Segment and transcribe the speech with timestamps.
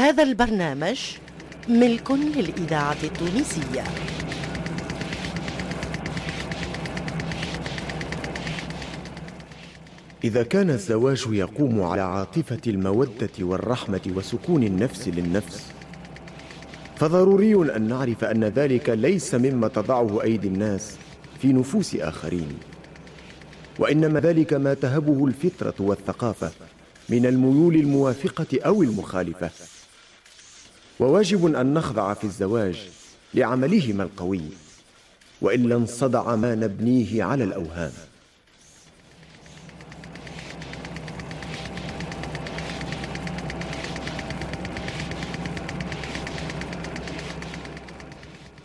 [0.00, 0.98] هذا البرنامج
[1.68, 3.84] ملك للإذاعة التونسية.
[10.24, 15.66] إذا كان الزواج يقوم على عاطفة المودة والرحمة وسكون النفس للنفس
[16.96, 20.96] فضروري أن نعرف أن ذلك ليس مما تضعه أيدي الناس
[21.42, 22.58] في نفوس آخرين
[23.78, 26.50] وإنما ذلك ما تهبه الفطرة والثقافة
[27.08, 29.50] من الميول الموافقة أو المخالفة.
[31.00, 32.90] وواجب أن نخضع في الزواج
[33.34, 34.42] لعملهما القوي
[35.40, 37.92] وإلا انصدع ما نبنيه على الأوهام.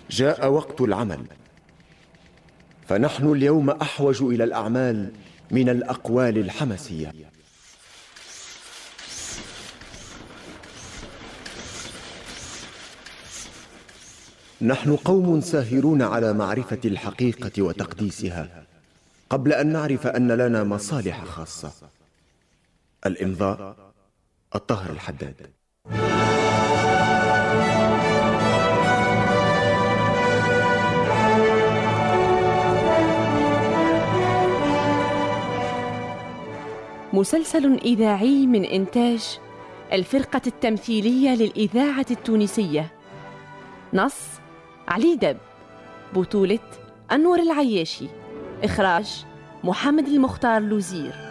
[0.09, 1.25] جاء وقت العمل
[2.87, 5.11] فنحن اليوم أحوج إلى الأعمال
[5.51, 7.11] من الأقوال الحمسيه
[14.61, 18.63] نحن قوم ساهرون على معرفة الحقيقة وتقديسها
[19.29, 21.71] قبل أن نعرف أن لنا مصالح خاصة.
[23.05, 23.75] الإمضاء
[24.55, 25.35] الطاهر الحداد.
[37.13, 39.39] مسلسل إذاعي من إنتاج
[39.93, 42.91] الفرقة التمثيلية للإذاعة التونسية.
[43.93, 44.15] نص
[44.87, 45.37] علي دب
[46.13, 46.59] بطولة
[47.11, 48.07] أنور العياشي
[48.63, 49.25] إخراج
[49.63, 51.25] محمد المختار لوزير.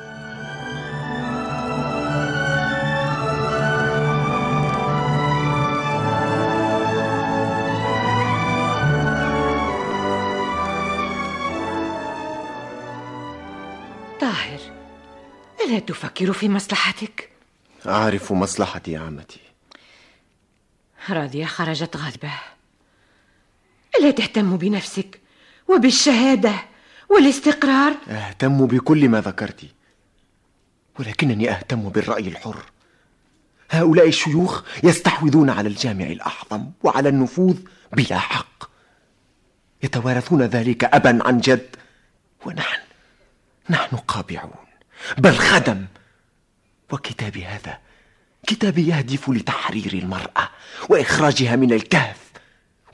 [15.64, 17.30] ألا تفكر في مصلحتك؟
[17.86, 19.40] أعرف مصلحتي يا عمتي.
[21.10, 22.30] راضية خرجت غاضبة.
[23.98, 25.20] ألا تهتم بنفسك
[25.68, 26.54] وبالشهادة
[27.10, 29.64] والاستقرار؟ أهتم بكل ما ذكرت
[30.98, 32.64] ولكنني أهتم بالرأي الحر.
[33.70, 37.56] هؤلاء الشيوخ يستحوذون على الجامع الأعظم وعلى النفوذ
[37.92, 38.70] بلا حق.
[39.82, 41.76] يتوارثون ذلك أبا عن جد
[42.46, 42.80] ونحن
[43.70, 44.66] نحن قابعون.
[45.18, 45.84] بل خدم
[46.92, 47.78] وكتابي هذا
[48.46, 50.50] كتابي يهدف لتحرير المرأة
[50.88, 52.23] وإخراجها من الكهف.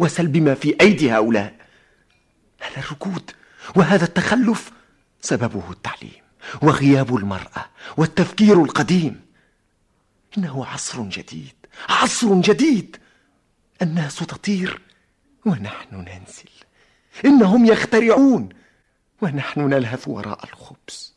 [0.00, 1.54] وسلب ما في أيدي هؤلاء.
[2.60, 3.30] هذا الركود
[3.76, 4.72] وهذا التخلف
[5.20, 6.22] سببه التعليم
[6.62, 7.64] وغياب المرأة
[7.96, 9.20] والتفكير القديم.
[10.38, 11.54] إنه عصر جديد
[11.88, 12.96] عصر جديد.
[13.82, 14.80] الناس تطير
[15.46, 16.50] ونحن ننزل.
[17.24, 18.48] إنهم يخترعون
[19.22, 21.14] ونحن نلهث وراء الخبز.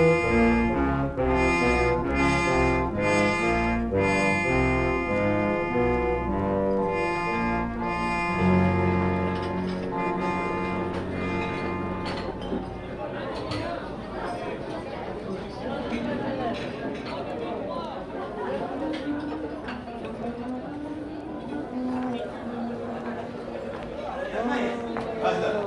[25.23, 25.61] أهلا.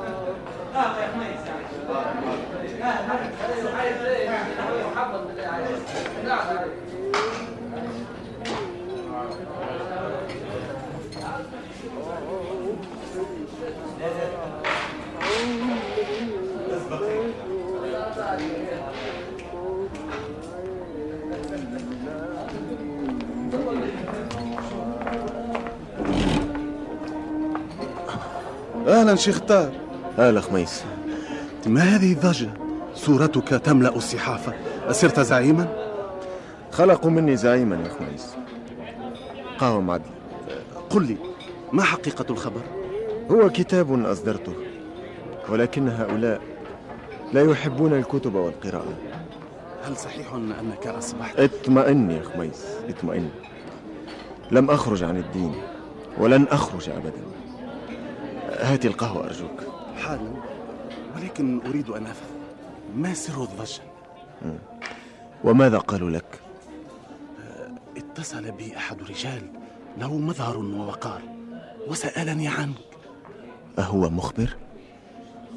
[1.00, 1.40] يا خميس
[2.82, 3.33] أهلا.
[28.88, 29.72] أهلا شيخ طار
[30.18, 30.82] أهلا خميس
[31.66, 32.63] ما هذه الضجة؟
[32.94, 34.52] صورتك تملأ الصحافة.
[34.86, 35.68] أصرت زعيما؟
[36.72, 38.34] خلقوا مني زعيما يا خميس.
[39.58, 40.04] قاوم عدل
[40.90, 41.16] قل لي
[41.72, 42.60] ما حقيقة الخبر؟
[43.30, 44.52] هو كتاب أصدرته
[45.48, 46.40] ولكن هؤلاء
[47.32, 48.94] لا يحبون الكتب والقراءة.
[49.84, 53.30] هل صحيح أنك أصبحت؟ اطمئن يا خميس اطمئن.
[54.50, 55.54] لم أخرج عن الدين
[56.18, 57.22] ولن أخرج أبدا.
[58.60, 59.60] هات القهوة أرجوك.
[59.98, 60.30] حالا
[61.16, 62.33] ولكن أريد أن أفهم.
[62.96, 63.82] ما سر الضجة؟
[65.44, 66.40] وماذا قالوا لك؟
[67.96, 69.42] اتصل بي أحد الرجال
[69.98, 71.22] له مظهر ووقار
[71.88, 72.76] وسألني عنك
[73.78, 74.56] أهو مخبر؟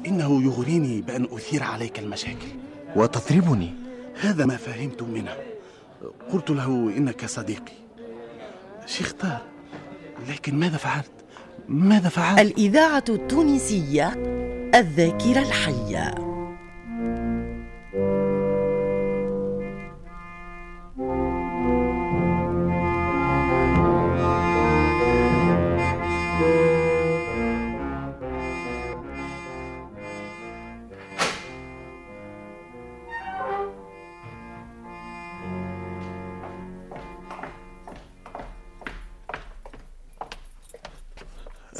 [0.06, 2.48] إنه يغريني بأن أثير عليك المشاكل.
[2.96, 3.74] وتضربني؟
[4.20, 5.36] هذا ما فهمت منه.
[6.32, 6.66] قلت له
[6.96, 7.72] إنك صديقي.
[8.86, 9.42] شيخ طار
[10.28, 11.10] لكن ماذا فعلت؟
[11.68, 14.12] ماذا فعلت؟ الإذاعة التونسية
[14.74, 16.14] الذاكرة الحية.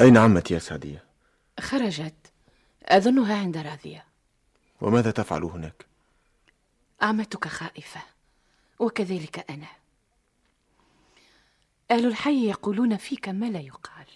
[0.01, 1.05] أين عمتي يا سعدية؟
[1.61, 2.33] خرجت
[2.85, 4.05] أظنها عند راضية
[4.81, 5.87] وماذا تفعل هناك؟
[7.01, 8.01] عمتك خائفة
[8.79, 9.69] وكذلك أنا
[11.91, 14.07] أهل الحي يقولون فيك ما لا يقال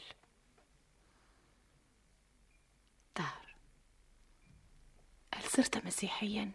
[3.14, 3.54] طاهر
[5.34, 6.50] هل صرت مسيحيا؟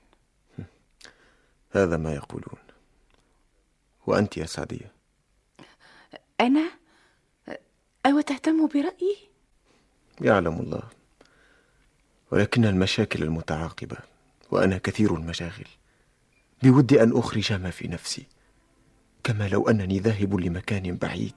[1.71, 2.59] هذا ما يقولون
[4.07, 4.91] وأنت يا سعدية
[6.41, 6.86] أنا؟
[8.07, 9.17] أو تهتم برأيي؟
[10.21, 10.83] يعلم الله.
[12.31, 13.97] ولكن المشاكل المتعاقبة
[14.51, 15.67] وأنا كثير المشاغل.
[16.63, 18.25] بودي أن أخرج ما في نفسي
[19.23, 21.35] كما لو أنني ذاهب لمكان بعيد.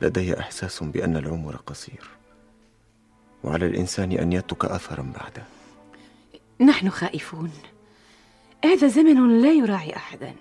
[0.00, 2.10] لدي إحساس بأن العمر قصير.
[3.44, 5.44] وعلى الإنسان أن يترك أثرا بعده.
[6.60, 7.52] نحن خائفون.
[8.64, 10.34] هذا زمن لا يراعي أحدا.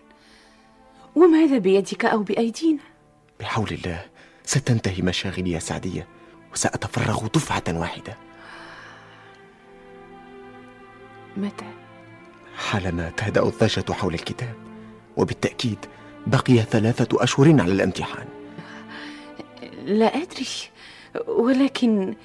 [1.15, 2.83] وماذا بيدك أو بأيدينا؟
[3.39, 4.05] بحول الله.
[4.45, 6.07] ستنتهي مشاغلي يا سعدية
[6.53, 8.17] وسأتفرغ دفعة واحدة.
[11.37, 11.65] متى؟
[12.57, 14.55] حالما تهدأ الضجة حول الكتاب
[15.17, 15.85] وبالتأكيد
[16.27, 18.27] بقي ثلاثة أشهر على الامتحان.
[19.85, 20.47] لا أدري
[21.27, 22.15] ولكن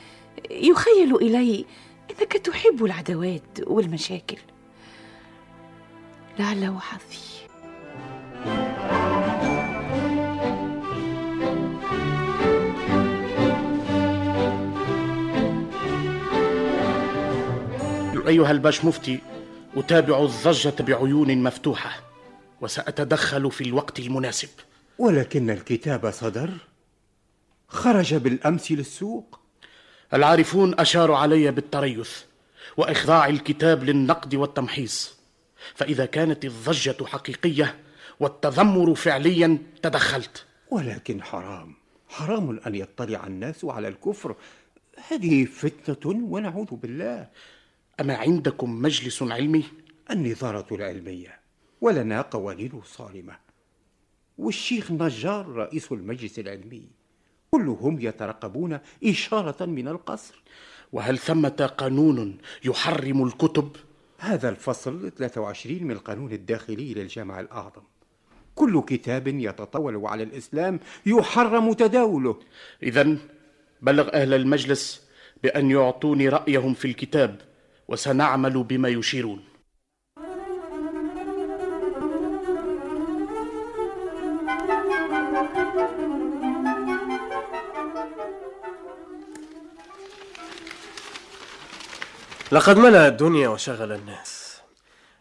[0.51, 1.65] يخيل إلي
[2.11, 4.39] أنك تحب العدوات والمشاكل.
[6.39, 7.40] لعله حظي
[18.31, 19.19] أيها الباش مفتي
[19.77, 22.03] أتابع الضجة بعيون مفتوحة
[22.61, 24.49] وسأتدخل في الوقت المناسب.
[24.99, 26.51] ولكن الكتاب صدر؟
[27.69, 29.41] خرج بالأمس للسوق؟
[30.15, 32.11] العارفون أشاروا علي بالتريث
[32.77, 35.17] وإخضاع الكتاب للنقد والتمحيص.
[35.75, 37.75] فإذا كانت الضجة حقيقية
[38.21, 40.45] والتذمر فعليا تدخلت.
[40.71, 41.75] ولكن حرام.
[42.09, 44.37] حرام أن يطلع الناس على الكفر.
[45.11, 47.27] هذه فتنة ونعوذ بالله.
[48.01, 49.65] أما عندكم مجلس علمي؟
[50.11, 51.41] النظارة العلمية
[51.81, 53.37] ولنا قوانين صارمة.
[54.39, 56.83] والشيخ نجار رئيس المجلس العلمي
[57.51, 60.43] كلهم يترقبون إشارة من القصر.
[60.93, 63.77] وهل ثمة قانون يحرم الكتب؟
[64.19, 67.83] هذا الفصل 23 من القانون الداخلي للجامع الأعظم.
[68.55, 72.39] كل كتاب يتطاول على الإسلام يحرم تداوله.
[72.83, 73.17] إذا
[73.83, 75.07] بلغ أهل المجلس
[75.43, 77.50] بأن يعطوني رأيهم في الكتاب.
[77.91, 79.45] وسنعمل بما يشيرون.
[92.53, 94.61] لقد ملأ الدنيا وشغل الناس.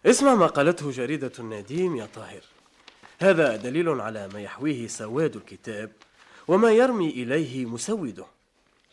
[0.06, 2.42] اسمع ما قالته جريدة النديم يا طاهر.
[3.20, 5.92] هذا دليل على ما يحويه سواد الكتاب
[6.48, 8.26] وما يرمي إليه مسوده.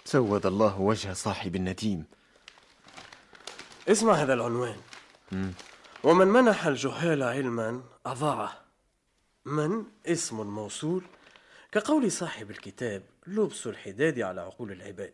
[0.04, 2.04] سود الله وجه صاحب النديم.
[3.88, 4.76] اسمع هذا العنوان.
[6.04, 8.64] ومن منح الجهال علما أضاعه.
[9.44, 11.02] من؟ اسم موصول.
[11.72, 15.12] كقول صاحب الكتاب لبس الحداد على عقول العباد.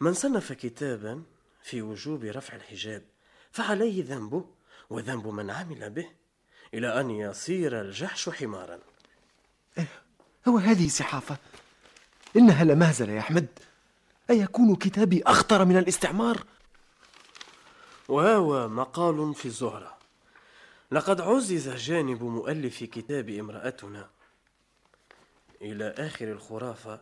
[0.00, 1.22] من صنف كتابا
[1.62, 3.02] في وجوب رفع الحجاب
[3.52, 4.44] فعليه ذنبه
[4.90, 6.08] وذنب من عمل به
[6.74, 8.78] إلى أن يصير الجحش حمارا.
[10.48, 11.36] هو هذه صحافة.
[12.36, 13.46] إنها لمهزلة يا أحمد
[14.30, 16.44] أيكون كتابي أخطر من الاستعمار؟
[18.08, 19.98] وهو مقال في الزهرة.
[20.90, 24.10] لقد عزز جانب مؤلف كتاب امرأتنا
[25.62, 27.00] إلى آخر الخرافة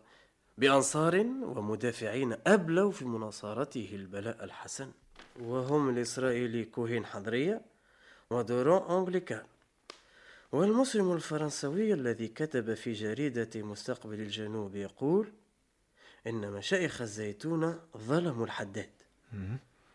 [0.58, 4.92] بأنصار ومدافعين أبلوا في مناصرته البلاء الحسن.
[5.40, 7.60] وهم الإسرائيلي كوهين حضرية
[8.30, 9.44] ودورون أنجليكان
[10.52, 15.32] والمسلم الفرنسوي الذي كتب في جريدة مستقبل الجنوب يقول
[16.26, 18.90] إن مشايخ الزيتون ظلموا الحداد.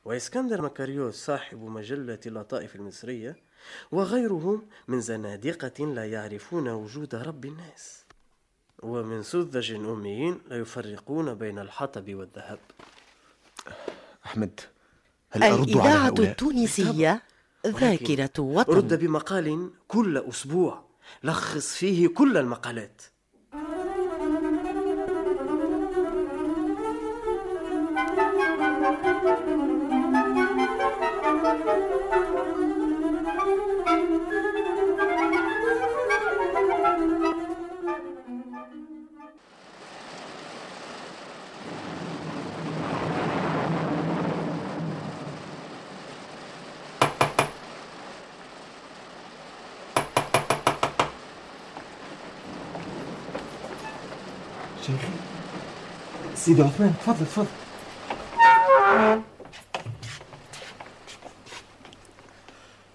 [0.06, 3.36] وإسكندر مكاريوس صاحب مجلة اللطائف المصرية
[3.92, 8.06] وغيرهم من زنادقة لا يعرفون وجود رب الناس
[8.84, 12.60] ومن سذج أميين لا يفرقون بين الحطب والذهب.
[14.26, 14.60] أحمد
[15.30, 17.22] هل أرد على الإذاعة هؤلاء؟ التونسية
[17.68, 20.84] ذاكرة رد وطن بمقال كل أسبوع
[21.24, 23.02] لخص فيه كل المقالات.
[54.92, 55.14] شيخي
[56.36, 57.48] سيدي عثمان تفضل تفضل.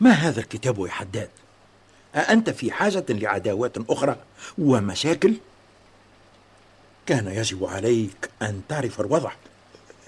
[0.01, 1.29] ما هذا الكتاب يا حداد؟
[2.15, 4.17] أأنت في حاجة لعداوات أخرى
[4.59, 5.35] ومشاكل؟
[7.07, 9.31] كان يجب عليك أن تعرف الوضع.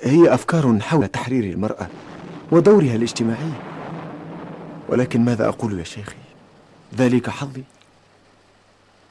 [0.02, 1.88] هي أفكار حول تحرير المرأة
[2.50, 3.52] ودورها الاجتماعي.
[4.88, 6.16] ولكن ماذا أقول يا شيخي؟
[6.97, 7.64] ذلك حظي.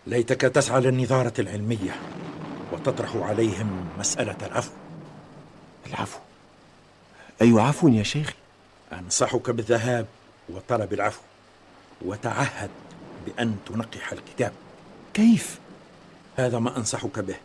[0.08, 1.96] ليتك تسعى للنظارة العلمية.
[2.72, 4.72] وتطرح عليهم مسألة العفو.
[5.88, 6.20] العفو.
[7.42, 8.34] أي عفو يا شيخي؟
[8.94, 10.08] أنصحك بالذهاب
[10.50, 11.22] وطلب العفو
[12.02, 12.70] وتعهد
[13.26, 14.54] بأن تنقح الكتاب.
[15.14, 15.60] كيف؟
[16.38, 17.36] هذا ما أنصحك به.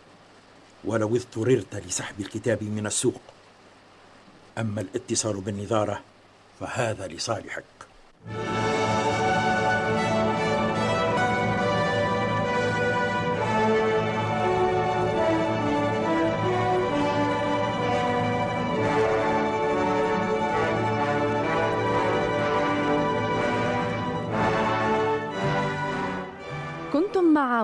[0.85, 3.21] ولو اضطررت لسحب الكتاب من السوق.
[4.59, 6.00] أما الاتصال بالنظارة
[6.61, 7.64] فهذا لصالحك.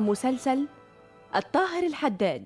[0.00, 0.66] مسلسل
[1.36, 2.44] الطاهر الحداد.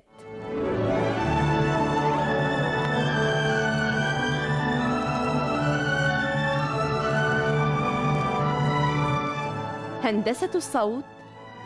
[10.02, 11.04] هندسة الصوت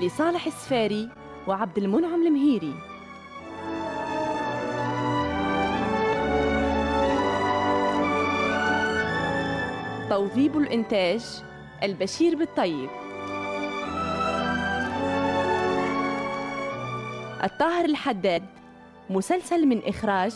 [0.00, 1.08] لصالح السفاري
[1.48, 2.74] وعبد المنعم المهيري.
[10.10, 11.42] توظيب الإنتاج
[11.82, 12.88] البشير بالطيب.
[17.44, 18.42] الطاهر الحداد
[19.10, 20.34] مسلسل من إخراج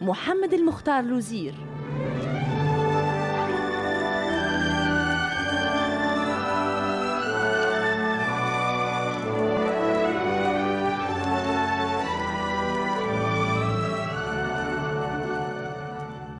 [0.00, 1.54] محمد المختار لوزير.